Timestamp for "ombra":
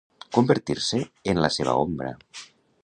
1.85-2.13